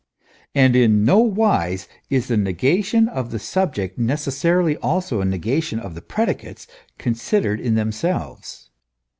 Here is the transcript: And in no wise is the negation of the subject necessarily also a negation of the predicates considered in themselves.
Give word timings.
And 0.55 0.75
in 0.75 1.05
no 1.05 1.19
wise 1.19 1.87
is 2.09 2.27
the 2.27 2.35
negation 2.35 3.07
of 3.07 3.29
the 3.29 3.37
subject 3.37 3.99
necessarily 3.99 4.75
also 4.77 5.21
a 5.21 5.25
negation 5.25 5.77
of 5.79 5.93
the 5.93 6.01
predicates 6.01 6.65
considered 6.97 7.59
in 7.59 7.75
themselves. 7.75 8.71